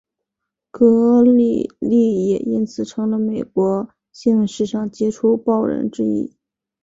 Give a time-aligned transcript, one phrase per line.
[0.71, 6.35] 格里利也因此成为了美国新闻史上杰出报人之一。